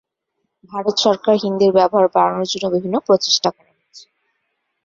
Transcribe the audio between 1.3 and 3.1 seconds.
হিন্দির ব্যবহার বাড়ানোর জন্য বিভিন্ন